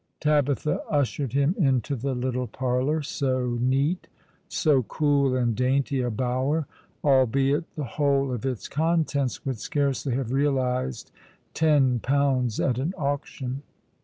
Tabitha 0.19 0.81
ushered 0.89 1.33
him 1.33 1.53
into 1.59 1.95
the 1.95 2.15
little 2.15 2.47
parlour; 2.47 3.03
so 3.03 3.59
neat, 3.61 4.07
so 4.49 4.81
cool 4.81 5.35
and 5.35 5.55
dainty 5.55 6.01
a 6.01 6.09
bower, 6.09 6.65
albeit 7.03 7.75
the 7.75 7.83
whole 7.83 8.31
of 8.33 8.43
its 8.43 8.67
contents 8.67 9.45
would 9.45 9.59
scarcely 9.59 10.15
have 10.15 10.31
realized 10.31 11.11
ten 11.53 11.99
pounds 11.99 12.59
at 12.59 12.79
an 12.79 12.95
auction. 12.97 13.61